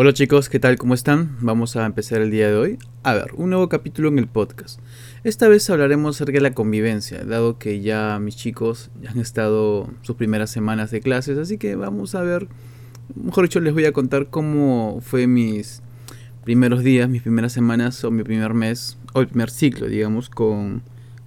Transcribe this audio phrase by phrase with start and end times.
[0.00, 0.78] Hola chicos, ¿qué tal?
[0.78, 1.36] ¿Cómo están?
[1.40, 2.78] Vamos a empezar el día de hoy.
[3.02, 4.78] A ver, un nuevo capítulo en el podcast.
[5.24, 10.14] Esta vez hablaremos acerca de la convivencia, dado que ya mis chicos han estado sus
[10.14, 12.46] primeras semanas de clases, así que vamos a ver,
[13.16, 15.82] mejor dicho, les voy a contar cómo fue mis
[16.44, 20.82] primeros días, mis primeras semanas o mi primer mes, o el primer ciclo, digamos, con,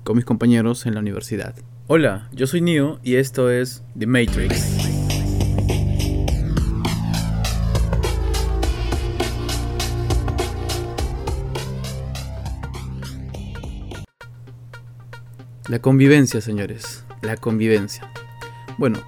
[0.06, 1.56] con mis compañeros en la universidad.
[1.88, 4.91] Hola, yo soy Neo y esto es The Matrix.
[15.72, 17.06] La convivencia, señores.
[17.22, 18.12] La convivencia.
[18.78, 19.00] Bueno,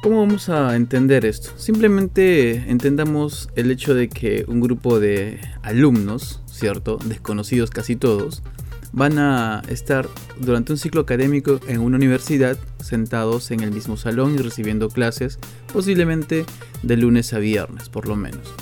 [0.00, 1.50] ¿cómo vamos a entender esto?
[1.56, 6.98] Simplemente entendamos el hecho de que un grupo de alumnos, ¿cierto?
[7.04, 8.44] Desconocidos casi todos,
[8.92, 10.08] van a estar
[10.38, 15.40] durante un ciclo académico en una universidad sentados en el mismo salón y recibiendo clases,
[15.72, 16.46] posiblemente
[16.84, 18.54] de lunes a viernes, por lo menos.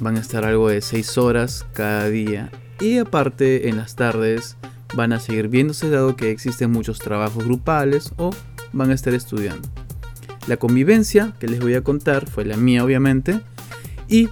[0.00, 2.50] Van a estar algo de 6 horas cada día
[2.80, 4.56] y aparte en las tardes
[4.94, 8.30] van a seguir viéndose dado que existen muchos trabajos grupales o
[8.72, 9.68] van a estar estudiando.
[10.46, 13.40] La convivencia que les voy a contar fue la mía obviamente
[14.08, 14.28] y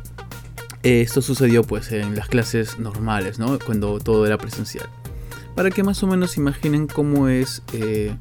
[0.82, 3.58] eh, esto sucedió pues en las clases normales, ¿no?
[3.58, 4.88] Cuando todo era presencial.
[5.54, 8.14] Para que más o menos imaginen cómo es eh,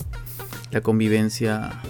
[0.72, 1.82] la convivencia,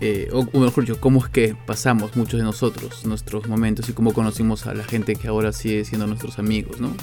[0.00, 4.12] eh, o mejor dicho, cómo es que pasamos muchos de nosotros nuestros momentos y cómo
[4.12, 6.94] conocimos a la gente que ahora sigue siendo nuestros amigos, ¿no?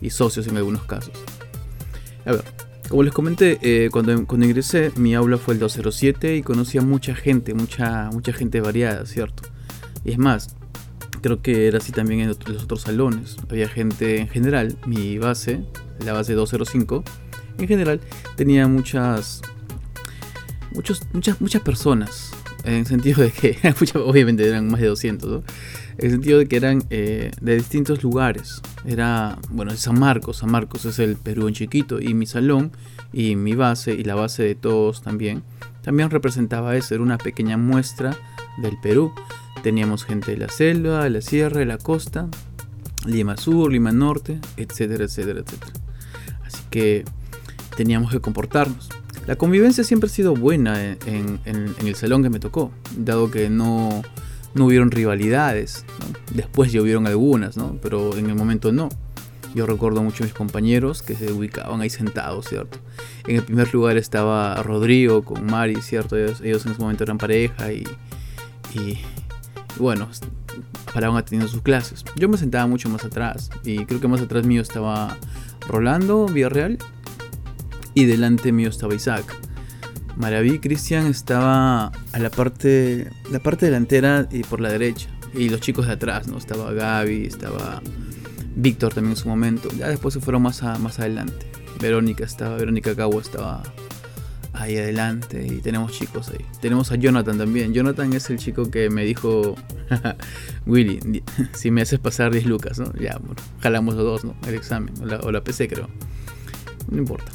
[0.00, 1.12] y socios en algunos casos.
[2.26, 2.44] A ver,
[2.88, 6.82] como les comenté, eh, cuando, cuando ingresé, mi aula fue el 207 y conocí a
[6.82, 9.42] mucha gente, mucha, mucha gente variada, ¿cierto?
[10.04, 10.56] Y es más,
[11.22, 13.36] creo que era así también en los otros salones.
[13.48, 15.64] Había gente en general, mi base,
[16.04, 17.02] la base 205,
[17.58, 18.00] en general
[18.36, 19.40] tenía muchas,
[20.72, 22.32] muchas, muchas personas.
[22.64, 23.58] En el sentido de que,
[23.94, 25.42] obviamente eran más de 200, ¿no?
[25.98, 28.60] En sentido de que eran eh, de distintos lugares.
[28.84, 30.38] Era, bueno, es San Marcos.
[30.38, 32.00] San Marcos es el Perú en chiquito.
[32.00, 32.72] Y mi salón
[33.12, 35.42] y mi base y la base de todos también.
[35.82, 36.94] También representaba eso.
[36.94, 38.16] Era una pequeña muestra
[38.58, 39.12] del Perú.
[39.62, 42.28] Teníamos gente de la selva, de la sierra, de la costa.
[43.06, 45.72] Lima Sur, Lima Norte, etcétera, etcétera, etcétera.
[46.44, 47.04] Así que
[47.76, 48.88] teníamos que comportarnos.
[49.26, 54.02] La convivencia siempre ha sido buena en, el salón que me tocó, dado que no,
[54.54, 55.84] no hubieron rivalidades.
[56.32, 57.78] Después ya hubieron algunas, ¿no?
[57.82, 58.88] pero en el momento no.
[59.54, 62.78] Yo recuerdo mucho a mis compañeros que se ubicaban ahí sentados, ¿cierto?
[63.28, 66.16] En el primer lugar estaba Rodrigo con Mari, ¿cierto?
[66.16, 67.84] Ellos, en ese momento eran pareja y,
[68.74, 68.98] y,
[69.78, 70.08] bueno,
[70.92, 72.04] paraban atendiendo sus clases.
[72.16, 75.16] Yo me sentaba mucho más atrás y creo que más atrás mío estaba
[75.68, 76.78] Rolando Villarreal
[77.94, 79.36] y delante mío estaba Isaac.
[80.16, 85.08] Maraví Cristian estaba a la parte, la parte delantera y por la derecha.
[85.34, 86.38] Y los chicos de atrás, ¿no?
[86.38, 87.82] Estaba Gaby, estaba
[88.54, 89.68] Víctor también en su momento.
[89.76, 91.46] Ya después se fueron más, más adelante.
[91.80, 93.62] Verónica estaba, Verónica Cabo estaba
[94.52, 96.44] ahí adelante y tenemos chicos ahí.
[96.60, 97.74] Tenemos a Jonathan también.
[97.74, 99.56] Jonathan es el chico que me dijo,
[100.66, 102.92] Willy, si me haces pasar 10 lucas, ¿no?
[102.94, 104.36] Ya, bueno, jalamos los dos, ¿no?
[104.46, 105.88] El examen, o la, o la PC creo.
[106.88, 107.32] No importa.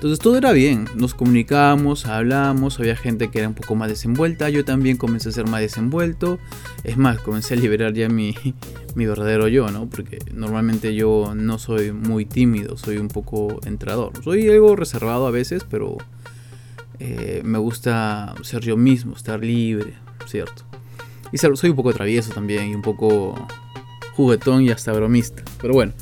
[0.00, 4.48] Entonces todo era bien, nos comunicábamos, hablábamos, había gente que era un poco más desenvuelta,
[4.48, 6.38] yo también comencé a ser más desenvuelto,
[6.84, 8.34] es más, comencé a liberar ya mi,
[8.94, 9.90] mi verdadero yo, ¿no?
[9.90, 15.30] Porque normalmente yo no soy muy tímido, soy un poco entrador, soy algo reservado a
[15.30, 15.98] veces, pero
[16.98, 19.92] eh, me gusta ser yo mismo, estar libre,
[20.26, 20.62] ¿cierto?
[21.30, 23.34] Y soy un poco travieso también y un poco
[24.14, 25.92] juguetón y hasta bromista, pero bueno.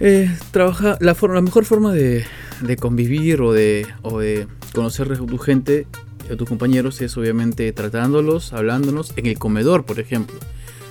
[0.00, 2.26] Eh, trabaja, la, la mejor forma de,
[2.60, 5.86] de convivir o de, o de conocer a tu gente,
[6.30, 10.36] a tus compañeros, es obviamente tratándolos, hablándonos en el comedor, por ejemplo.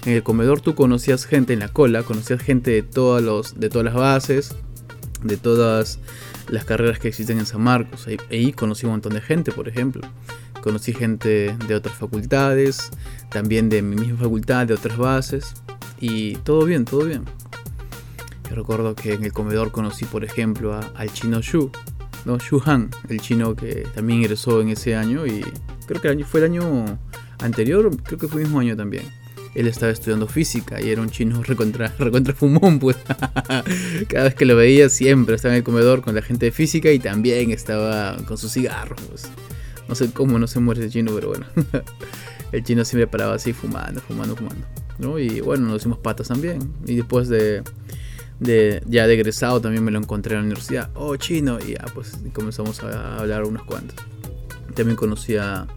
[0.05, 3.69] En el comedor tú conocías gente en la cola, conocías gente de, todos los, de
[3.69, 4.55] todas las bases,
[5.23, 5.99] de todas
[6.49, 8.07] las carreras que existen en San Marcos.
[8.07, 10.01] Ahí, ahí, conocí un montón de gente, por ejemplo.
[10.61, 12.89] Conocí gente de otras facultades,
[13.29, 15.53] también de mi misma facultad, de otras bases.
[15.99, 17.23] Y todo bien, todo bien
[18.53, 21.71] recuerdo que en el comedor conocí, por ejemplo, al chino Shu,
[22.25, 22.37] ¿no?
[22.37, 25.43] Shu Han, el chino que también ingresó en ese año y
[25.85, 26.99] creo que fue el año
[27.39, 29.05] anterior, creo que fue el mismo año también.
[29.55, 32.97] Él estaba estudiando física y era un chino recontra, recontra fumón, pues.
[34.07, 36.91] Cada vez que lo veía siempre estaba en el comedor con la gente de física
[36.91, 39.29] y también estaba con sus cigarros, pues.
[39.87, 41.45] No sé cómo no se muere ese chino, pero bueno.
[42.51, 44.65] el chino siempre paraba así fumando, fumando, fumando.
[44.97, 45.19] ¿no?
[45.19, 46.73] Y bueno, nos hicimos patas también.
[46.85, 47.63] Y después de
[48.39, 50.89] de, ya de egresado también me lo encontré en la universidad.
[50.95, 51.59] Oh, chino.
[51.59, 53.95] Y ya, pues comenzamos a hablar unos cuantos.
[54.75, 55.67] También conocí a,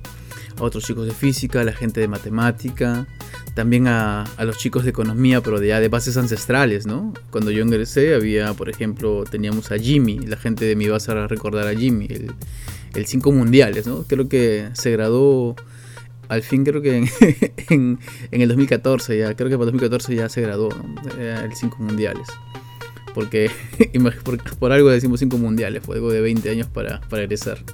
[0.58, 3.06] otros chicos de física, la gente de matemática.
[3.54, 7.14] también a, los chicos de economía, pero de, ya de bases ancestrales, ¿no?
[7.30, 11.26] Cuando yo ingresé había, por ejemplo, teníamos a Jimmy, la gente de mi base a
[11.26, 12.32] recordar a Jimmy, el,
[12.94, 14.02] el cinco mundiales, ¿no?
[14.02, 15.56] Creo que se graduó
[16.28, 17.08] al fin creo que en,
[18.30, 21.22] en, el 2014 ya, creo que para 2014 ya se graduó, ¿no?
[21.22, 22.28] el cinco mundiales
[23.16, 23.50] porque
[24.58, 27.64] por, algo decimos cinco mundiales, fue algo de 20 años para, para egresar.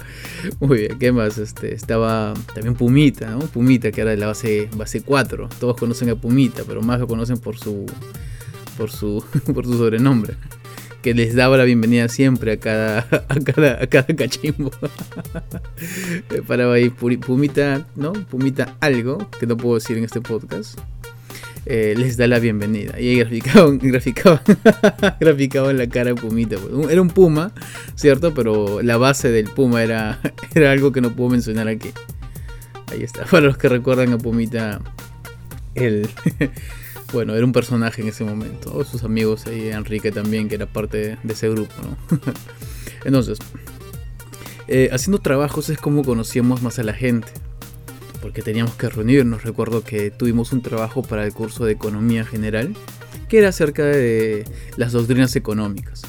[0.60, 1.36] Muy bien, ¿qué más?
[1.36, 3.40] Este, estaba también Pumita, ¿no?
[3.40, 5.48] Pumita, que era de la base, base 4.
[5.58, 7.86] Todos conocen a Pumita, pero más lo conocen por su,
[8.78, 10.36] por su, por su sobrenombre.
[11.04, 14.70] Que les daba la bienvenida siempre a cada, a cada, a cada cachimbo.
[16.46, 18.14] Paraba ahí Pumita, ¿no?
[18.14, 20.78] Pumita algo, que no puedo decir en este podcast.
[21.66, 22.98] Eh, les da la bienvenida.
[22.98, 24.40] Y ahí graficaban, graficaban,
[25.20, 26.56] graficaban la cara de Pumita.
[26.56, 26.90] Pues.
[26.90, 27.52] Era un puma,
[27.96, 28.32] ¿cierto?
[28.32, 30.20] Pero la base del puma era,
[30.54, 31.90] era algo que no puedo mencionar aquí.
[32.90, 33.26] Ahí está.
[33.26, 34.80] Para los que recuerdan a Pumita,
[35.74, 36.08] el
[37.12, 38.74] bueno, era un personaje en ese momento.
[38.74, 42.18] O sus amigos ahí, Enrique también, que era parte de ese grupo, ¿no?
[43.04, 43.38] Entonces,
[44.68, 47.28] eh, haciendo trabajos es como conocíamos más a la gente
[48.24, 49.44] porque teníamos que reunirnos.
[49.44, 52.74] Recuerdo que tuvimos un trabajo para el curso de Economía General,
[53.28, 54.46] que era acerca de
[54.78, 56.00] las doctrinas económicas.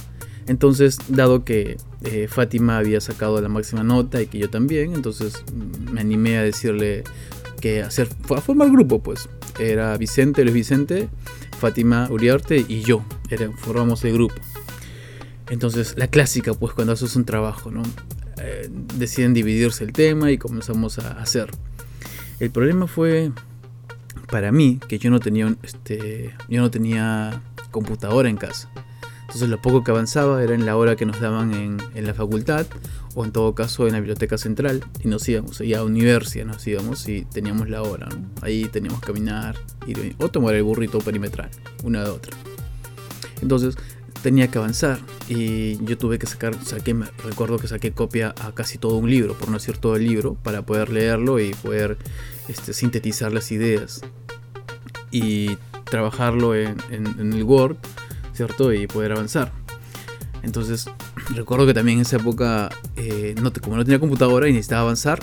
[0.48, 1.76] Entonces, dado que
[2.06, 6.38] eh, Fátima había sacado la máxima nota y que yo también, entonces mm, me animé
[6.38, 7.04] a decirle
[7.60, 9.28] que hacer, a formar grupo, pues.
[9.60, 11.10] Era Vicente, Luis Vicente,
[11.60, 13.04] Fátima Uriarte y yo.
[13.57, 14.36] formamos el grupo.
[15.50, 17.84] Entonces, la clásica, pues, cuando haces un trabajo, ¿no?
[18.42, 21.50] Eh, deciden dividirse el tema y comenzamos a hacer.
[22.40, 23.31] El problema fue
[24.30, 27.42] para mí que yo no tenía, este, yo no tenía
[27.72, 28.69] computadora en casa.
[29.36, 32.66] Entonces lo poco que avanzaba era en la hora que nos daban en, la facultad
[33.16, 36.66] o en todo caso en la biblioteca central y nos íbamos, y a universidad nos
[36.66, 38.08] íbamos y teníamos la hora.
[38.42, 41.50] Ahí teníamos que caminar ir, o tomar el burrito perimetral,
[41.84, 42.32] una de otra.
[43.42, 43.76] Entonces
[44.22, 48.78] tenía que avanzar y yo tuve que sacar, saqué, recuerdo que saqué copia a casi
[48.78, 51.98] todo un libro, por no decir todo el libro, para poder leerlo y poder
[52.48, 54.00] este, sintetizar las ideas
[55.12, 57.76] y trabajarlo en, el Word,
[58.36, 58.74] ¿cierto?
[58.74, 59.52] Y poder avanzar.
[60.44, 60.86] Entonces,
[61.34, 65.20] recuerdo que también en esa época, eh, no como no tenía computadora y necesitaba avanzar,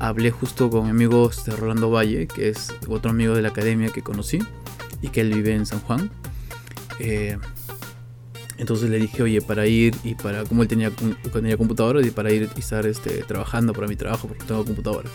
[0.00, 3.90] hablé justo con mi amigo este, Rolando Valle, que es otro amigo de la academia
[3.90, 4.38] que conocí
[5.02, 6.10] y que él vive en San Juan.
[6.98, 7.36] Eh,
[8.56, 10.90] entonces le dije, oye, para ir y para, como él tenía,
[11.32, 15.10] tenía computadora, y para ir y estar este, trabajando para mi trabajo, porque tengo computadora.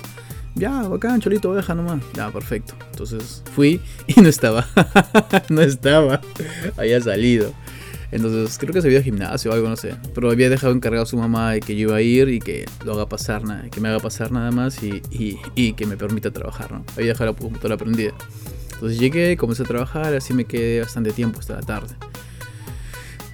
[0.59, 2.03] Ya, bacán, cholito, deja nomás.
[2.13, 2.73] Ya, perfecto.
[2.91, 4.67] Entonces fui y no estaba.
[5.49, 6.19] no estaba.
[6.75, 7.53] Había salido.
[8.11, 9.95] Entonces creo que se había gimnasio o algo, no sé.
[10.13, 12.65] Pero había dejado encargado a su mamá de que yo iba a ir y que
[12.83, 15.01] lo haga pasar, que me haga pasar nada más y,
[15.55, 16.83] y, que me permita trabajar, ¿no?
[16.97, 18.11] Había dejado la computadora prendida.
[18.73, 21.95] Entonces llegué, comencé a trabajar, así me quedé bastante tiempo hasta la tarde.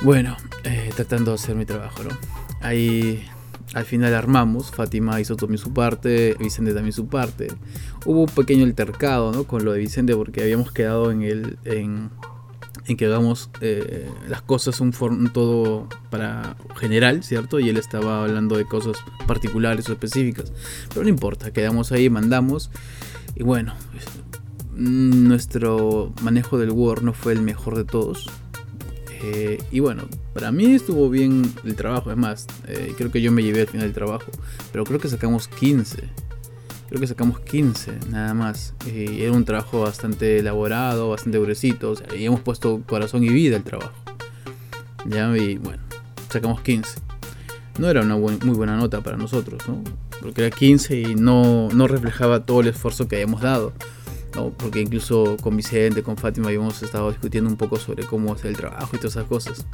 [0.04, 2.18] Bueno, eh, tratando de hacer mi trabajo, ¿no?
[2.62, 3.26] Ahí
[3.74, 7.48] al final armamos, Fátima hizo también su parte, Vicente también su parte.
[8.06, 9.46] Hubo un pequeño altercado, ¿no?
[9.46, 11.58] Con lo de Vicente porque habíamos quedado en el...
[11.66, 12.10] En,
[12.98, 17.60] que hagamos eh, las cosas un, un, todo para general, ¿cierto?
[17.60, 20.54] Y él estaba hablando de cosas particulares o específicas.
[20.90, 22.70] Pero no importa, quedamos ahí, mandamos.
[23.36, 23.74] Y bueno,
[24.76, 28.30] nuestro manejo del Word no fue el mejor de todos.
[29.28, 30.04] Eh, y bueno,
[30.34, 32.12] para mí estuvo bien el trabajo.
[32.12, 34.32] Es más, eh, creo que yo me llevé al final del trabajo.
[34.72, 35.98] Pero creo que sacamos 15.
[36.90, 38.76] Creo que sacamos 15 nada más.
[38.86, 41.96] Y era un trabajo bastante elaborado, bastante gruesito.
[42.16, 43.94] Y hemos puesto corazón y vida al trabajo.
[45.08, 45.82] Ya, y bueno,
[46.30, 47.00] sacamos 15.
[47.80, 49.84] No era una muy buena nota para nosotros, ¿no?
[50.22, 53.74] Porque era 15 y no, no reflejaba todo el esfuerzo que habíamos dado
[54.58, 58.58] porque incluso con Vicente, con Fátima habíamos estado discutiendo un poco sobre cómo hacer el
[58.58, 59.66] trabajo y todas esas cosas.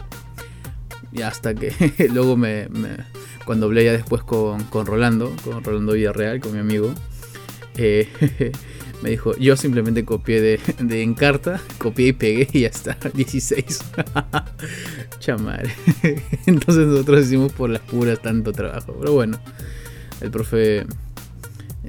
[1.12, 1.74] Y hasta que
[2.14, 2.68] luego me,
[3.46, 6.94] cuando hablé ya después con, con, Rolando, con Rolando Villarreal, con mi amigo,
[7.76, 8.08] eh,
[9.02, 13.82] me dijo, yo simplemente copié de, de Encarta, copié y pegué y ya está, 16.
[15.20, 15.68] Chamar.
[16.46, 18.96] Entonces nosotros hicimos por las puras tanto trabajo.
[19.00, 19.40] Pero bueno,
[20.22, 20.86] el profe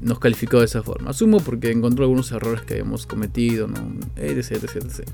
[0.02, 1.10] nos calificó de esa forma.
[1.10, 3.94] Asumo porque encontró algunos errores que habíamos cometido, ¿no?
[4.16, 5.08] etc, etc.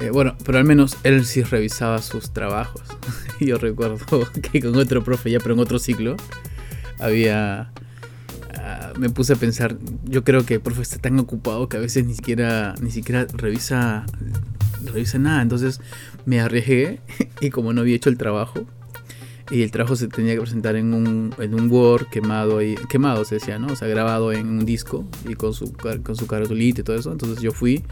[0.00, 2.82] Eh, bueno, pero al menos él sí revisaba sus trabajos.
[3.40, 3.98] Yo recuerdo
[4.52, 6.16] que con otro profe, ya pero en otro ciclo,
[6.98, 7.72] había...
[8.56, 11.80] Ah, me puse a pensar, yo creo que el profe está tan ocupado que a
[11.80, 14.06] veces ni siquiera, ni siquiera revisa,
[14.84, 15.42] revisa nada.
[15.42, 15.80] Entonces
[16.24, 17.00] me arriesgué
[17.40, 18.64] y como no había hecho el trabajo,
[19.50, 23.24] y el trabajo se tenía que presentar en un, en un Word quemado, y, quemado
[23.24, 23.68] se decía, ¿no?
[23.68, 25.72] O sea, grabado en un disco y con su,
[26.02, 27.12] con su caratulita y todo eso.
[27.12, 27.84] Entonces yo fui,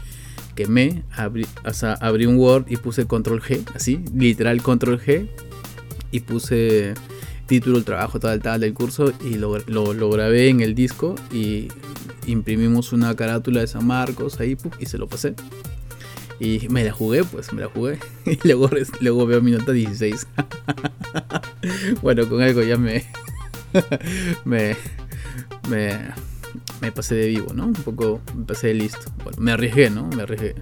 [0.55, 5.27] quemé, abrí, o abrí un Word y puse control G, así, literal control G,
[6.11, 6.93] y puse
[7.45, 11.15] título, el trabajo, tal, tal del curso y lo, lo, lo grabé en el disco
[11.31, 11.67] y
[12.25, 15.35] imprimimos una carátula de San Marcos ahí y se lo pasé.
[16.39, 17.99] Y me la jugué, pues me la jugué.
[18.25, 20.27] Y luego, luego veo mi nota 16.
[22.01, 23.05] bueno, con algo ya me,
[24.45, 24.75] me,
[25.69, 25.99] me,
[26.81, 27.65] me pasé de vivo, ¿no?
[27.65, 29.11] Un poco me pasé de listo.
[29.23, 30.07] Bueno, me arriesgué, ¿no?
[30.07, 30.55] Me arriesgué.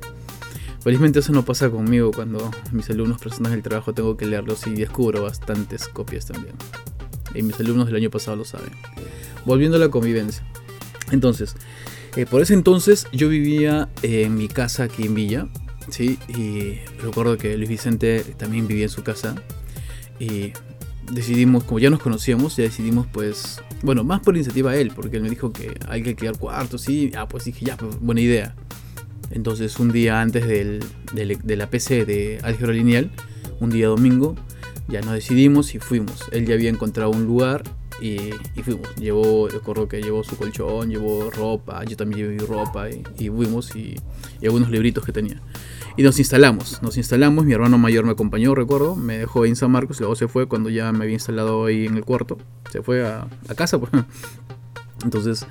[0.82, 4.72] Felizmente eso no pasa conmigo cuando mis alumnos presentan el trabajo, tengo que leerlos y
[4.72, 6.56] descubro bastantes copias también.
[7.36, 8.72] Y mis alumnos del año pasado lo saben.
[9.46, 10.44] Volviendo a la convivencia.
[11.12, 11.56] Entonces,
[12.16, 15.48] eh, por ese entonces yo vivía en mi casa aquí en Villa,
[15.90, 16.20] ¿sí?
[16.28, 19.36] Y recuerdo que Luis Vicente también vivía en su casa.
[20.20, 20.54] Y
[21.12, 25.18] decidimos, como ya nos conocíamos, ya decidimos pues, bueno, más por iniciativa de él, porque
[25.18, 28.22] él me dijo que hay que quedar cuartos, sí, ah, pues dije, ya, pues, buena
[28.22, 28.56] idea.
[29.32, 33.12] Entonces un día antes del, de la PC de álgebra lineal,
[33.60, 34.36] un día domingo,
[34.88, 36.26] ya nos decidimos y fuimos.
[36.32, 37.64] Él ya había encontrado un lugar
[38.02, 38.32] y,
[38.64, 38.96] fuimos.
[38.96, 43.96] Llevó, recuerdo que llevó su colchón, llevó ropa, yo también llevé ropa y, fuimos y,
[44.42, 45.42] y, algunos libritos que tenía.
[45.98, 49.72] Y nos instalamos, nos instalamos, mi hermano mayor me acompañó, recuerdo, me dejó en San
[49.72, 52.38] Marcos, luego se fue cuando ya me había instalado ahí en el cuarto,
[52.72, 53.78] se fue a, a casa.
[53.80, 53.92] Pues.
[55.04, 55.46] Entonces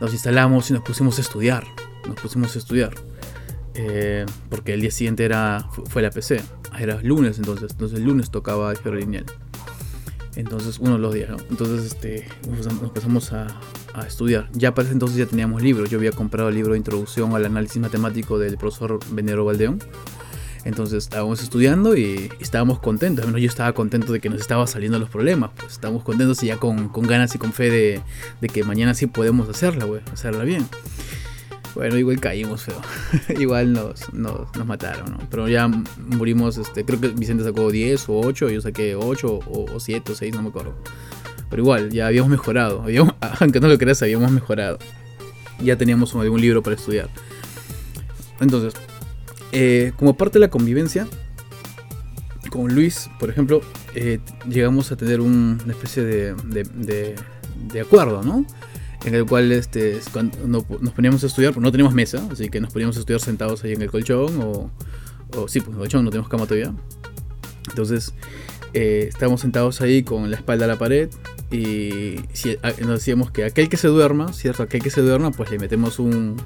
[0.00, 1.64] nos instalamos y nos pusimos a estudiar,
[2.06, 2.94] nos pusimos a estudiar.
[3.74, 6.42] Eh, porque el día siguiente era, fue la PC,
[6.78, 9.26] era lunes entonces, entonces el lunes tocaba el lineal.
[10.40, 11.36] Entonces, uno de los días, ¿no?
[11.50, 13.46] Entonces, este, nos empezamos a,
[13.94, 14.48] a, estudiar.
[14.52, 15.90] Ya para ese entonces ya teníamos libros.
[15.90, 19.80] Yo había comprado el libro de Introducción al Análisis Matemático del profesor Venero Valdeón.
[20.64, 23.24] Entonces estábamos estudiando y, estábamos contentos.
[23.24, 25.50] Al menos yo estaba contento de que nos estaban saliendo los problemas.
[25.56, 28.00] Pues estábamos contentos y ya con, con ganas y con fe de,
[28.40, 30.02] de, que mañana sí podemos hacerla, güey.
[30.12, 30.66] Hacerla bien.
[31.74, 32.80] Bueno, igual caímos feo.
[33.40, 35.18] igual nos, nos, mataron, ¿no?
[35.30, 39.80] Pero ya murimos, este, creo que Vicente sacó 10 o 8, yo saqué 8 o,
[39.80, 40.74] 7 o 6, no me acuerdo.
[41.48, 42.84] Pero igual, ya habíamos mejorado.
[43.40, 44.78] aunque no lo creas, habíamos mejorado.
[45.60, 47.08] Ya teníamos algún libro para estudiar.
[48.40, 48.74] Entonces,
[49.52, 51.06] eh, como parte de la convivencia,
[52.50, 53.60] con Luis, por ejemplo,
[53.94, 57.14] eh, llegamos a tener una especie de, de,
[57.72, 58.44] de acuerdo, ¿no?
[59.04, 62.60] En el cual este, cuando nos poníamos a estudiar, pues no teníamos mesa, así que
[62.60, 64.70] nos poníamos a estudiar sentados ahí en el colchón, o,
[65.36, 66.74] o sí, pues en el colchón, no tenemos cama todavía.
[67.68, 68.14] Entonces,
[68.72, 71.10] eh, estábamos sentados ahí con la espalda a la pared
[71.50, 74.62] y si, nos decíamos que aquel que se duerma, ¿cierto?
[74.62, 76.36] Aquel que se duerma, pues le metemos un,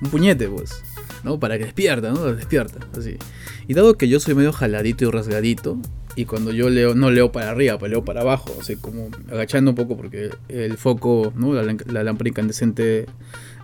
[0.00, 0.82] un puñete, pues,
[1.24, 1.38] ¿no?
[1.38, 2.32] Para que despierta, ¿no?
[2.32, 3.16] Despierta, así.
[3.66, 5.78] Y dado que yo soy medio jaladito y rasgadito,
[6.16, 9.72] y cuando yo leo, no leo para arriba, pues leo para abajo, o como agachando
[9.72, 11.52] un poco porque el foco, ¿no?
[11.52, 13.06] la, lámpara incandescente,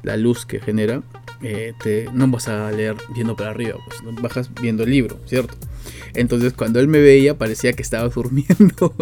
[0.02, 1.02] la luz que genera,
[1.42, 5.54] eh, te, no vas a leer viendo para arriba, pues bajas viendo el libro, ¿cierto?
[6.14, 8.95] Entonces cuando él me veía parecía que estaba durmiendo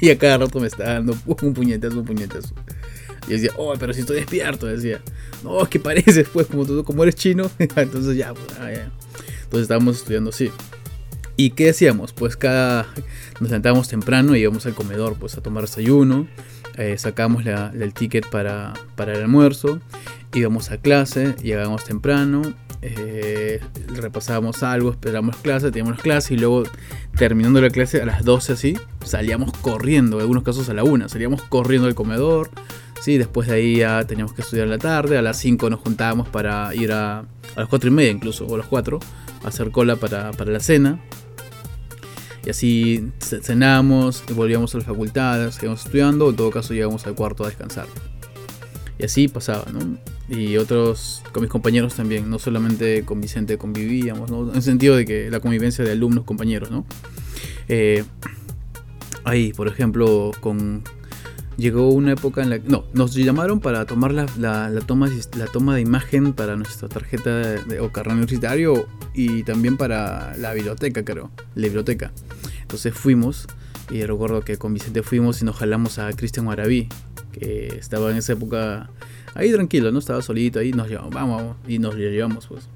[0.00, 2.54] y a cada rato me estaba dando un puñetazo, un puñetazo.
[3.28, 5.00] Y decía, oh, pero si estoy despierto, decía,
[5.44, 8.90] no, que pareces, pues, como tú, como eres chino, entonces ya, pues, ah, ya.
[9.44, 10.50] Entonces estábamos estudiando así.
[11.36, 12.12] ¿Y qué decíamos?
[12.12, 12.86] Pues cada
[13.40, 16.26] nos sentábamos temprano y íbamos al comedor pues a tomar desayuno,
[16.76, 19.80] eh, sacábamos el ticket para, para, el almuerzo,
[20.34, 22.42] íbamos a clase, llegábamos temprano,
[22.82, 26.64] eh, repasábamos algo, esperábamos clase, teníamos clase y luego
[27.16, 31.08] terminando la clase a las 12 así, salíamos corriendo, en algunos casos a la 1,
[31.08, 32.50] salíamos corriendo al comedor,
[33.00, 33.18] ¿sí?
[33.18, 36.74] después de ahí ya teníamos que estudiar la tarde, a las 5 nos juntábamos para
[36.74, 37.24] ir a, a
[37.56, 40.60] las 4 y media incluso, o a las 4, a hacer cola para, para la
[40.60, 41.00] cena,
[42.44, 47.44] y así cenamos, volvíamos a la facultad, seguíamos estudiando, en todo caso llegamos al cuarto
[47.44, 47.86] a descansar.
[48.98, 49.98] Y así pasaba, ¿no?
[50.28, 54.50] Y otros, con mis compañeros también, no solamente con Vicente convivíamos, ¿no?
[54.50, 56.86] En el sentido de que la convivencia de alumnos, compañeros, ¿no?
[57.68, 58.04] Eh,
[59.24, 60.82] ahí, por ejemplo, con
[61.60, 65.46] llegó una época en la que no nos llamaron para tomar la, la, toma la
[65.46, 71.04] toma de imagen para nuestra tarjeta de, o carnet universitario y también para la biblioteca
[71.04, 72.12] creo la biblioteca.
[72.62, 73.46] Entonces fuimos
[73.90, 76.88] y recuerdo que con Vicente fuimos y nos jalamos a Cristian Maraví
[77.32, 78.90] que estaba en esa época
[79.34, 82.68] ahí tranquilo no estaba solito ahí nos llevamos vamos y nos llevamos pues.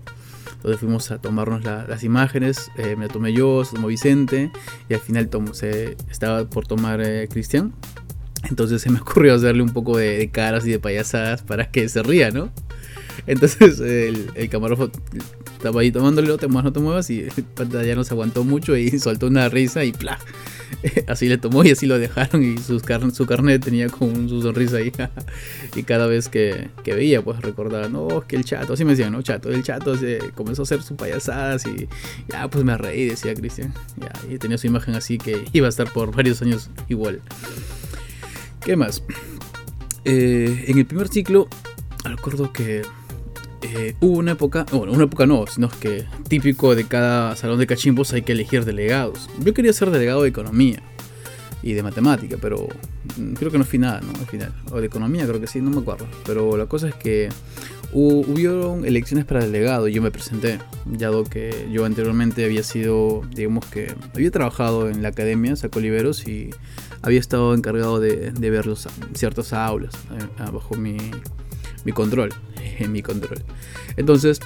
[0.56, 4.50] Entonces fuimos a tomarnos las imágenes, eh, me tomé yo, se tomó Vicente
[4.88, 7.74] y al final se, estaba por tomar eh, Cristian
[8.48, 12.02] entonces se me ocurrió hacerle un poco de, caras y de payasadas para que se
[12.02, 12.50] ría, ¿no?
[13.26, 14.90] Entonces el, el camarógrafo
[15.56, 18.76] estaba ahí tomándole, no te muevas, no te muevas, y pantalla no se aguantó mucho
[18.76, 20.18] y soltó una risa y ¡plá!
[21.08, 22.82] así le tomó y así lo dejaron y sus
[23.14, 24.92] su carnet tenía con su sonrisa ahí.
[25.76, 29.22] y cada vez que, veía, pues recordaba, no, que el chato, así me decían, no,
[29.22, 31.88] chato, el chato se comenzó a hacer sus payasadas y
[32.28, 33.72] ya, pues me reí, decía Cristian.
[34.30, 37.20] y tenía su imagen así que iba a estar por varios años igual.
[38.64, 39.02] ¿Qué más?
[40.06, 41.48] Eh, en el primer ciclo,
[42.02, 42.82] recuerdo que
[43.60, 47.66] eh, hubo una época, bueno, una época no, sino que típico de cada salón de
[47.66, 49.28] cachimbos hay que elegir delegados.
[49.40, 50.82] Yo quería ser delegado de economía
[51.62, 52.68] y de matemática, pero
[53.18, 54.18] mm, creo que no fui nada, ¿no?
[54.18, 54.54] Al final.
[54.70, 56.06] O de economía, creo que sí, no me acuerdo.
[56.24, 57.28] Pero la cosa es que
[57.92, 63.64] hubieron elecciones para delegado y yo me presenté, dado que yo anteriormente había sido, digamos
[63.66, 66.50] que, había trabajado en la academia, Saco Liberos, y
[67.04, 70.96] había estado encargado de, ver los, ciertas aulas eh, bajo mi,
[71.84, 72.30] mi control.
[72.78, 73.38] en mi control.
[73.96, 74.40] Entonces,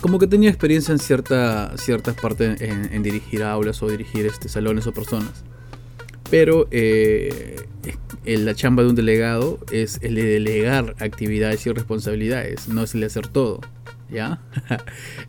[0.00, 4.86] como que tenía experiencia en cierta, ciertas partes en, dirigir aulas o dirigir este, salones
[4.86, 5.44] o personas.
[6.30, 7.56] Pero eh,
[8.24, 13.00] la chamba de un delegado es el de delegar actividades y responsabilidades, no es el
[13.00, 13.60] de hacer todo.
[14.10, 14.40] ¿Ya?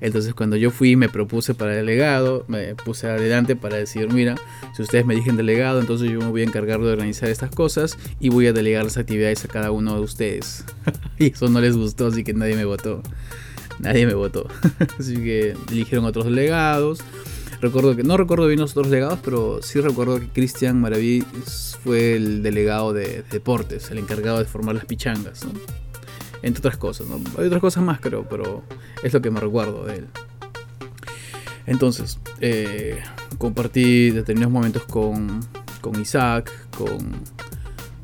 [0.02, 4.36] Entonces cuando yo fui me propuse para delegado, me puse adelante para decir, mira,
[4.76, 7.98] si ustedes me dijen delegado, entonces yo me voy a encargar de organizar estas cosas
[8.20, 10.64] y voy a delegar las actividades a cada uno de ustedes.
[11.18, 13.04] y eso no les gustó, así que nadie me votó.
[13.80, 14.48] Nadie me votó.
[15.00, 17.00] así que eligieron otros delegados.
[17.62, 21.26] Recuerdo que, no recuerdo bien los otros delegados, pero sí recuerdo que Cristian Maraví
[21.84, 25.46] fue el delegado de deportes, el encargado de formar las pichangas,
[26.42, 28.64] Entre otras cosas, Hay otras cosas más, creo, pero
[29.04, 30.08] es lo que me recuerdo de él.
[31.66, 33.00] Entonces, eh,
[33.38, 35.42] compartí determinados momentos con,
[35.82, 37.24] con Isaac, con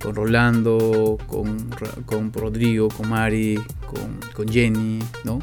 [0.05, 1.67] con Rolando, con,
[2.05, 3.55] con Rodrigo, con Mari,
[3.87, 5.39] con, con, Jenny, ¿no?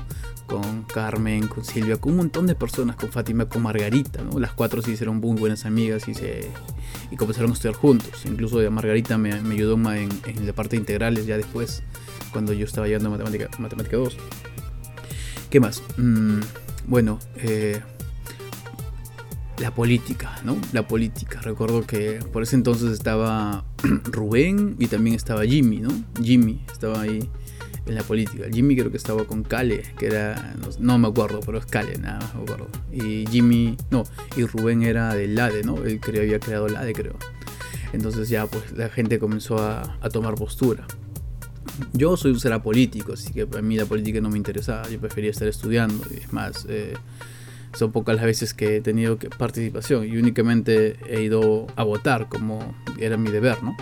[0.46, 4.38] Con Carmen, con Silvia, con un montón de personas, con Fátima, con Margarita, ¿no?
[4.38, 6.48] Las cuatro se hicieron muy buenas amigas y, se,
[7.10, 8.24] y comenzaron a estudiar juntos.
[8.24, 11.82] Incluso Margarita me, me ayudó en, en, la parte integrales ya después,
[12.32, 14.16] cuando yo estaba llevando matemática, matemática 2.
[15.50, 15.82] ¿Qué más?
[15.96, 16.40] Mm,
[16.86, 17.80] bueno, eh,
[19.58, 20.56] la política, ¿no?
[20.72, 21.40] La política.
[21.40, 23.64] Recuerdo que por ese entonces estaba
[24.04, 25.90] Rubén y también estaba Jimmy, ¿no?
[26.22, 27.30] Jimmy estaba ahí
[27.86, 28.46] en la política.
[28.52, 32.18] Jimmy creo que estaba con Cale, que era, no, me acuerdo, pero es Cale, nada
[32.34, 32.68] me acuerdo.
[32.92, 34.04] Y Jimmy, no,
[34.36, 35.84] y Rubén era del LADE, ¿no?
[35.84, 37.16] Él creo, había creado LADE, creo.
[37.92, 40.86] Entonces ya pues la gente comenzó a, tomar postura.
[41.92, 45.00] Yo soy un ser político, así que a mí la política no me interesaba, yo
[45.00, 46.04] prefería estar estudiando.
[46.10, 46.94] Y es más, eh,
[47.74, 52.74] son pocas las veces que he tenido participación y únicamente he ido a votar como
[52.98, 53.76] era mi deber, ¿no?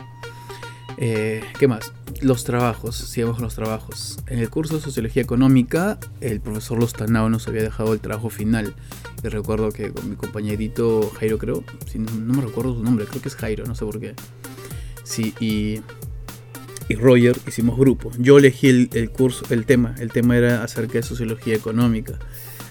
[1.03, 1.93] Eh, ¿Qué más?
[2.21, 4.19] Los trabajos, sigamos con los trabajos.
[4.27, 8.75] En el curso de Sociología Económica, el profesor Lostanao nos había dejado el trabajo final.
[9.25, 13.29] Y recuerdo que con mi compañerito Jairo, creo, no, me recuerdo su nombre, creo que
[13.29, 14.15] es Jairo, no sé por qué.
[15.03, 15.81] Sí, y,
[16.91, 18.11] y Roger hicimos grupo.
[18.19, 22.19] Yo elegí el, curso, el tema, el tema era acerca de Sociología Económica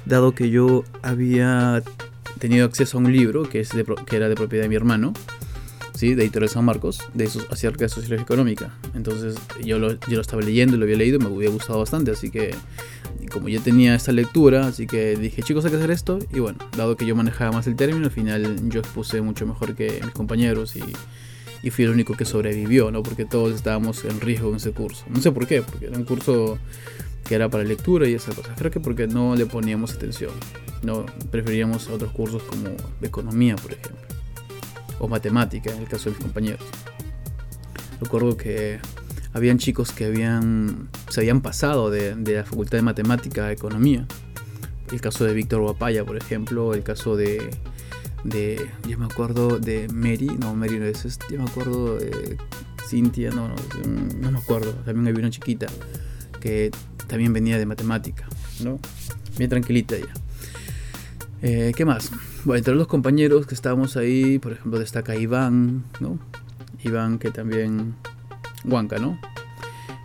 [0.06, 1.82] dado que yo había
[2.38, 3.70] tenido acceso a un libro que, es
[4.06, 5.14] que era de propiedad de mi hermano,
[5.94, 6.16] ¿sí?
[6.16, 8.78] de Editorial San Marcos, de esos, acerca de sociología económica.
[8.94, 12.30] Entonces yo lo, yo lo estaba leyendo, lo había leído me había gustado bastante, así
[12.30, 12.54] que
[13.32, 16.20] como ya tenía esta lectura, así que dije, chicos, hay que hacer esto.
[16.34, 19.76] Y bueno, dado que yo manejaba más el término, al final yo expuse mucho mejor
[19.76, 20.84] que mis compañeros y,
[21.62, 23.04] y fui el único que sobrevivió, ¿no?
[23.04, 25.06] Porque todos estábamos en riesgo en ese curso.
[25.10, 26.58] No sé por qué, porque era un curso
[27.26, 28.58] que era para lectura y esas cosas.
[28.58, 30.32] Creo que porque no le poníamos atención.
[30.84, 32.70] No preferíamos otros cursos como
[33.02, 34.02] economía, por ejemplo,
[35.00, 36.64] o matemática en el caso de mis compañeros.
[38.02, 38.80] Recuerdo que
[39.34, 44.08] habían chicos que habían se habían pasado de, la facultad de matemática a economía.
[44.92, 47.52] El caso de Víctor Guapaya, por ejemplo, el caso de
[48.24, 52.38] de yo me acuerdo de Mary, no Mary no es, yo me acuerdo de
[52.88, 53.56] Cintia, no, no,
[54.22, 55.68] no me acuerdo, también había una chiquita
[56.40, 56.72] que
[57.08, 58.28] también venía de matemática,
[58.64, 58.80] ¿no?
[59.38, 60.14] Bien tranquilita ella.
[61.42, 62.12] Eh, ¿Qué más?
[62.44, 66.20] Bueno, entre los compañeros que estábamos ahí, por ejemplo, destaca Iván, ¿no?
[66.84, 67.96] Iván que también...
[68.66, 69.20] Huanca, ¿no?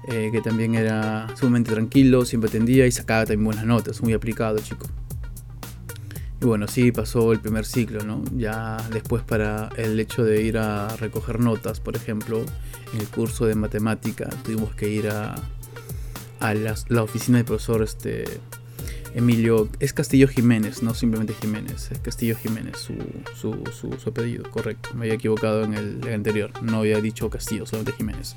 [0.08, 4.58] Eh, que también era sumamente tranquilo, siempre atendía y sacaba también buenas notas, muy aplicado,
[4.58, 4.86] chico.
[6.40, 8.22] Y bueno, sí pasó el primer ciclo, ¿no?
[8.36, 12.44] Ya después para el hecho de ir a recoger notas, por ejemplo,
[12.92, 15.34] en el curso de matemática tuvimos que ir a,
[16.40, 18.24] a la, oficina del profesor este,
[19.14, 19.68] Emilio.
[19.80, 22.94] Es Castillo Jiménez, no simplemente Jiménez, es Castillo Jiménez su,
[23.34, 24.90] su, su, apellido, correcto.
[24.94, 28.36] Me había equivocado en el, anterior, no había dicho Castillo, solamente Jiménez.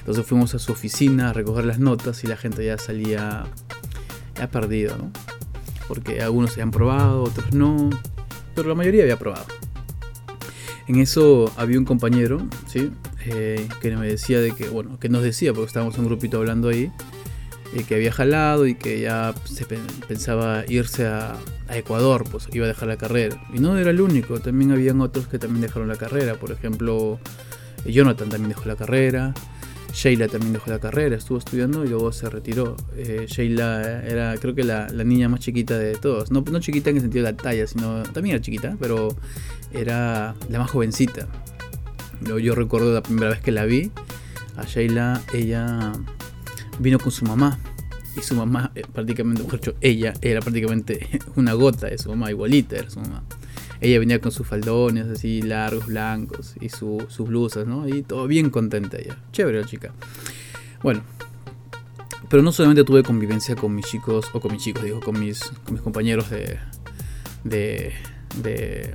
[0.00, 3.44] Entonces fuimos a su oficina a recoger las notas y la gente ya salía
[4.36, 5.12] ya perdido, ¿no?
[5.88, 7.90] Porque algunos se han probado, otros no,
[8.54, 9.46] pero la mayoría había probado.
[10.86, 12.90] En eso había un compañero, ¿sí?
[13.26, 16.68] Eh, que me decía de que, bueno, que nos decía, porque estábamos un grupito hablando
[16.68, 16.92] ahí,
[17.74, 19.64] eh, que había jalado y que ya se
[20.06, 21.36] pensaba irse a,
[21.70, 23.42] Ecuador, pues iba a dejar la carrera.
[23.52, 26.34] Y no era el único, también habían otros que también dejaron la carrera.
[26.34, 27.18] Por ejemplo,
[27.86, 29.32] Jonathan también dejó la carrera.
[29.94, 32.76] Sheila también dejó la carrera, estuvo estudiando y luego se retiró.
[32.96, 36.32] Eh, Sheila era creo que la, niña más chiquita de todos.
[36.32, 39.16] No, no chiquita en el sentido de la talla, sino también era chiquita, pero
[39.72, 41.28] era la más jovencita.
[42.22, 43.92] Yo, yo recuerdo la primera vez que la vi,
[44.56, 45.92] a Sheila, ella
[46.80, 47.58] vino con su mamá.
[48.16, 52.30] Y su mamá, eh, prácticamente, mejor dicho, ella era prácticamente una gota de su mamá,
[52.30, 53.22] igualita era su mamá.
[53.84, 57.86] Ella venía con sus faldones así largos, blancos y sus blusas, ¿no?
[57.86, 59.18] Y todo bien contenta ella.
[59.30, 59.92] Chévere la chica.
[60.82, 61.02] Bueno,
[62.30, 65.40] pero no solamente tuve convivencia con mis chicos, o con mis chicos, digo, con mis,
[65.64, 66.58] con mis compañeros de,
[67.44, 67.92] de,
[68.42, 68.94] de,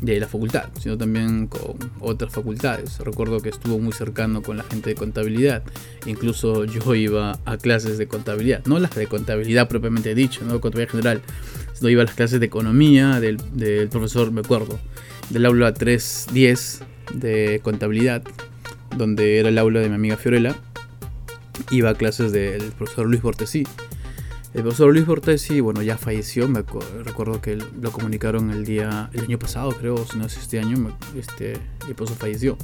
[0.00, 2.98] de la facultad, sino también con otras facultades.
[3.00, 5.64] Recuerdo que estuvo muy cercano con la gente de contabilidad.
[6.06, 10.92] Incluso yo iba a clases de contabilidad, no las de contabilidad propiamente dicho, no contabilidad
[10.92, 11.20] general,
[11.72, 14.78] sino iba a las clases de economía del, del profesor, me acuerdo,
[15.30, 16.82] del aula 310
[17.14, 18.22] de contabilidad,
[18.96, 20.56] donde era el aula de mi amiga Fiorella.
[21.70, 23.64] Iba a clases del profesor Luis Bortesí
[24.54, 26.62] el profesor Luis Bortesi, bueno, ya falleció, me
[27.04, 30.94] recuerdo que lo comunicaron el día, el año pasado creo, si no es este año,
[31.16, 31.54] este,
[31.88, 32.58] el profesor falleció.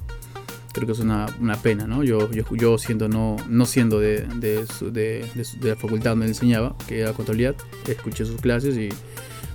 [0.79, 1.27] Creo que es una,
[1.61, 2.05] pena, ¿no?
[2.05, 5.27] Yo, yo, yo siendo no, no siendo de, de,
[5.61, 7.57] la facultad donde enseñaba, que era contabilidad,
[7.89, 8.91] escuché sus clases y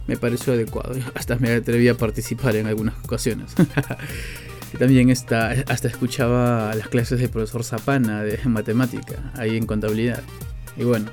[0.05, 0.95] me pareció adecuado.
[1.15, 3.53] Hasta me atreví a participar en algunas ocasiones.
[4.77, 10.23] también está, hasta escuchaba las clases del profesor Zapana de matemática, ahí en contabilidad.
[10.75, 11.09] Y bueno,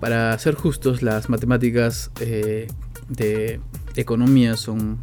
[0.00, 2.66] para ser justos, las matemáticas eh,
[3.08, 3.60] de
[3.94, 4.98] economía son,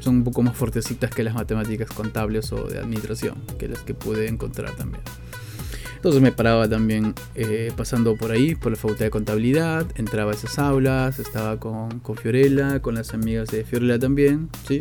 [0.00, 3.94] son un poco más fuertecitas que las matemáticas contables o de administración, que las que
[3.94, 5.02] pude encontrar también.
[5.96, 10.34] Entonces me paraba también eh, pasando por ahí, por la facultad de contabilidad, entraba a
[10.34, 14.80] esas aulas, estaba con, con Fiorella, con las amigas de Fiorella también, ¿sí?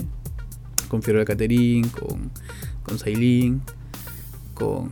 [0.89, 2.31] Con Fiorella Caterín, con,
[2.83, 3.63] con Sailín,
[4.53, 4.91] con...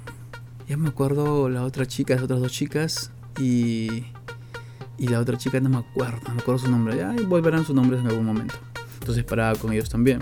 [0.67, 4.05] Ya me acuerdo la otra chica, las otras dos chicas, y
[4.97, 6.97] y la otra chica no me acuerdo, no me acuerdo su nombre.
[6.97, 8.55] Ya volverán sus nombres en algún momento.
[9.05, 10.17] Entonces paraba con ellos también.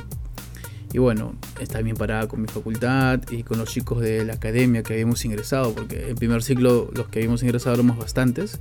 [0.91, 1.36] Y bueno,
[1.72, 5.74] también paraba con mi facultad y con los chicos de la academia que habíamos ingresado,
[5.74, 8.60] porque en primer ciclo los que habíamos ingresado éramos bastantes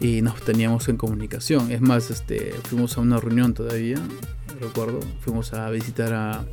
[0.00, 1.70] y nos teníamos en comunicación.
[1.70, 3.98] Es más, este, fuimos a una reunión todavía,
[4.58, 6.46] recuerdo, fuimos a visitar a,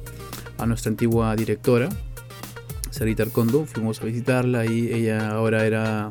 [0.58, 1.88] a nuestra antigua directora,
[2.92, 6.10] Sarita Arcondo, fuimos a visitarla y ella ahora era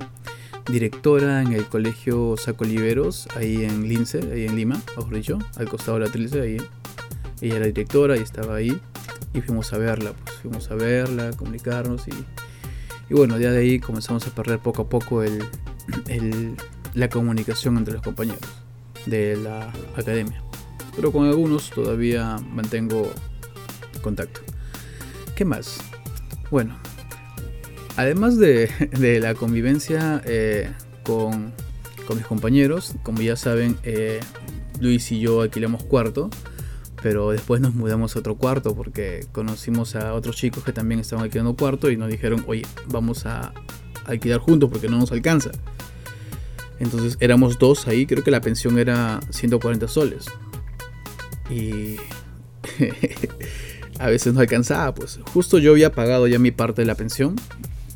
[0.72, 5.68] directora en el colegio Saco Oliveros, ahí en Lince, ahí en Lima, mejor dicho, al
[5.68, 6.56] costado de la Trilce, ahí.
[7.40, 8.80] Ella era directora y estaba ahí.
[9.34, 12.12] Y fuimos a verla, pues fuimos a verla, comunicarnos y,
[13.10, 16.56] y bueno, ya de ahí comenzamos a perder poco a poco el,
[16.94, 18.40] la comunicación entre los compañeros
[19.06, 20.42] de la academia.
[20.96, 23.12] Pero con algunos todavía mantengo
[24.02, 24.40] contacto.
[25.36, 25.78] ¿Qué más?
[26.50, 26.76] Bueno,
[27.98, 28.70] Además de,
[29.20, 30.70] la convivencia eh,
[31.02, 31.52] con,
[32.14, 34.20] mis compañeros, como ya saben, eh,
[34.80, 36.30] Luis y yo alquilamos cuarto,
[37.02, 41.24] pero después nos mudamos a otro cuarto porque conocimos a otros chicos que también estaban
[41.24, 43.52] alquilando cuarto y nos dijeron, oye, vamos a
[44.04, 45.50] alquilar juntos porque no nos alcanza.
[46.80, 50.26] Entonces éramos dos ahí, creo que la pensión era 140 soles.
[51.50, 51.96] Y
[53.98, 57.36] a veces no alcanzaba, pues justo yo había pagado ya mi parte de la pensión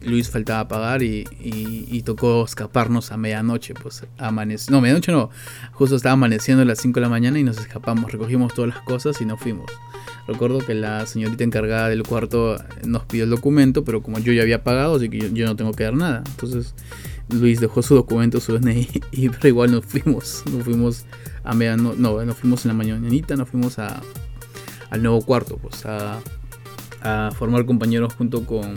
[0.04, 5.30] Luis faltaba pagar y, tocó escaparnos a medianoche, pues amaneció, no, medianoche no,
[5.72, 8.82] justo estaba amaneciendo a las 5 de la mañana y nos escapamos, recogimos todas las
[8.84, 9.70] cosas y nos fuimos.
[10.26, 14.42] Recuerdo que la señorita encargada del cuarto nos pidió el documento, pero como yo ya
[14.42, 16.22] había pagado, así que yo, no tengo que dar nada.
[16.26, 16.74] Entonces
[17.28, 21.04] Luis dejó su documento, su DNI, y pero igual nos fuimos, nos fuimos
[21.44, 24.00] a medianoche, no, nos fuimos en la mañanita, nos fuimos a,
[24.90, 26.20] al nuevo cuarto, pues a,
[27.02, 28.74] a formar compañeros junto con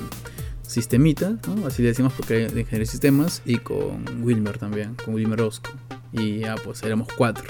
[0.68, 5.42] Sistemita, así le decimos porque de ingeniería de sistemas, y con Wilmer también, con Wilmer
[5.42, 5.70] Osco.
[6.12, 7.46] Y ya pues éramos cuatro.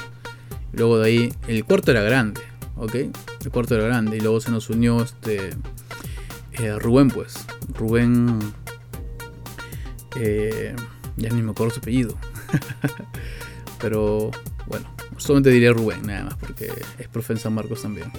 [0.74, 2.42] Luego de ahí, el cuarto era grande,
[2.76, 2.96] ¿ok?
[2.96, 5.52] El cuarto era grande y luego se nos unió este
[6.54, 7.46] eh, Rubén, pues.
[7.74, 8.40] Rubén,
[10.20, 10.76] eh,
[11.18, 12.18] ya ni me acuerdo su apellido.
[13.80, 14.32] Pero
[14.68, 18.12] bueno, solamente diría Rubén, nada más, porque es profe en San Marcos también.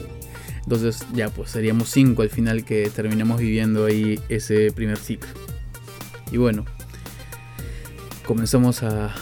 [0.62, 5.28] Entonces ya pues seríamos cinco al final que terminamos viviendo ahí ese primer ciclo.
[6.32, 6.64] Y bueno,
[8.26, 9.14] comenzamos a,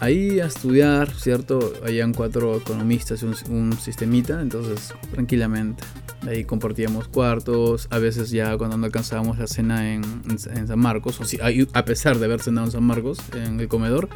[0.00, 1.72] ahí a estudiar, ¿cierto?
[1.82, 5.82] Habían cuatro economistas y un, sistemita, entonces tranquilamente.
[6.26, 10.04] Ahí compartíamos cuartos, a veces ya cuando no alcanzábamos la cena en,
[10.38, 14.10] San Marcos, o si, a pesar de haber cenado en San Marcos, en el comedor,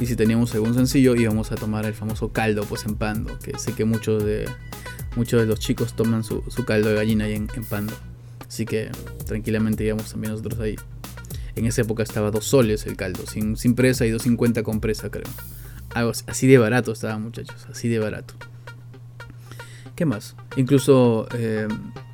[0.00, 3.58] y si teníamos algún sencillo íbamos a tomar el famoso caldo pues en Pando, que
[3.58, 4.48] sé que muchos de,
[5.16, 7.94] muchos de los chicos toman su, caldo de gallina ahí en, Pando.
[8.46, 8.90] Así que
[9.26, 10.76] tranquilamente íbamos también nosotros ahí.
[11.54, 15.10] En esa época estaba dos soles el caldo, sin, sin presa y 2.50 con presa
[15.10, 15.30] creo.
[15.94, 18.34] Algo así de barato estaba muchachos, así de barato.
[19.94, 20.36] ¿Qué más?
[20.56, 21.68] Incluso eh,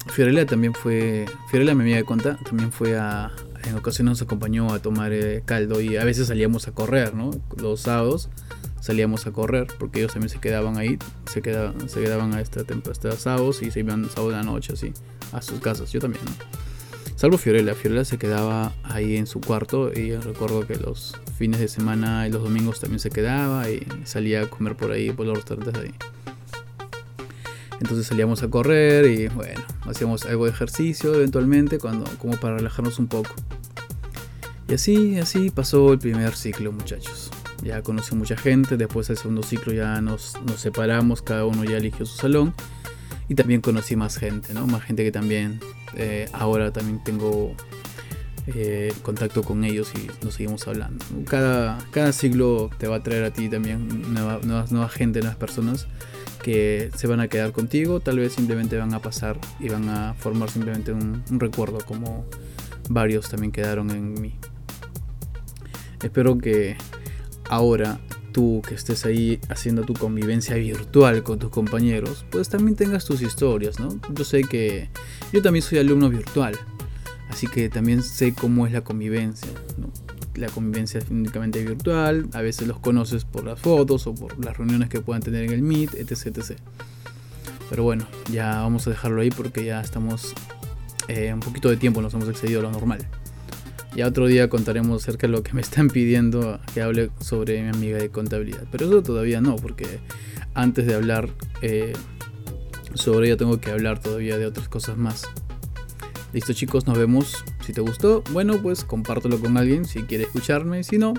[0.08, 3.30] Fiorella también fue, Fiorella mi amiga de conta, también fue a,
[3.64, 7.30] en ocasiones nos acompañó a tomar eh, caldo y a veces salíamos a correr, ¿no?
[7.56, 8.28] Los sábados
[8.80, 10.98] salíamos a correr porque ellos también se quedaban ahí,
[11.30, 14.72] se quedaban, se quedaban a esta hasta sábados y se iban sábado de la noche
[14.72, 14.92] así
[15.32, 16.32] a sus casas, yo también, ¿no?
[17.16, 21.66] Salvo Fiorella, Fiorella se quedaba ahí en su cuarto y recuerdo que los fines de
[21.66, 25.38] semana y los domingos también se quedaba y salía a comer por ahí, por los
[25.38, 25.92] restaurantes ahí.
[27.80, 32.98] Entonces salíamos a correr y bueno, hacíamos algo de ejercicio eventualmente cuando, como para relajarnos
[32.98, 33.34] un poco.
[34.68, 37.30] Y así, así pasó el primer ciclo, muchachos.
[37.62, 41.78] Ya conocí mucha gente, después del segundo ciclo ya nos, nos separamos, cada uno ya
[41.78, 42.54] eligió su salón.
[43.28, 44.66] Y también conocí más gente, ¿no?
[44.66, 45.60] Más gente que también
[45.94, 47.54] eh, ahora también tengo
[48.46, 51.04] eh, contacto con ellos y nos seguimos hablando.
[51.26, 55.86] Cada, cada siglo te va a traer a ti también nueva, nueva gente, nuevas personas
[56.42, 60.14] que se van a quedar contigo, tal vez simplemente van a pasar y van a
[60.14, 62.24] formar simplemente un, recuerdo como
[62.88, 64.34] varios también quedaron en mí.
[66.02, 66.76] Espero que
[67.48, 68.00] ahora
[68.32, 73.20] tú que estés ahí haciendo tu convivencia virtual con tus compañeros, pues también tengas tus
[73.20, 73.98] historias, ¿no?
[74.14, 74.88] Yo sé que
[75.32, 76.56] yo también soy alumno virtual,
[77.30, 79.90] así que también sé cómo es la convivencia, ¿no?
[80.38, 84.56] La convivencia es únicamente virtual, a veces los conoces por las fotos o por las
[84.56, 86.26] reuniones que puedan tener en el Meet, etc.
[86.38, 86.58] etc.
[87.70, 90.34] Pero bueno, ya vamos a dejarlo ahí porque ya estamos
[91.08, 93.06] eh, un poquito de tiempo, nos hemos excedido a lo normal.
[93.96, 97.68] Ya otro día contaremos acerca de lo que me están pidiendo que hable sobre mi
[97.68, 98.64] amiga de contabilidad.
[98.70, 99.98] Pero eso todavía no, porque
[100.54, 101.28] antes de hablar
[101.62, 101.94] eh,
[102.94, 105.24] sobre ella tengo que hablar todavía de otras cosas más.
[106.32, 107.44] Listo chicos, nos vemos.
[107.68, 110.82] Si te gustó, bueno, pues compártelo con alguien si quiere escucharme.
[110.84, 111.12] Si no,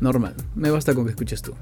[0.00, 0.34] normal.
[0.56, 1.54] Me basta con que escuches tú.